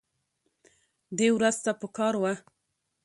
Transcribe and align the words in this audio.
دې 1.17 1.27
ورځ 1.35 1.55
ته 1.63 1.71
پکار 1.81 2.13
وه 2.21 2.33